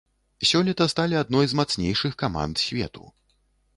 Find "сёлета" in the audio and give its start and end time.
0.51-0.87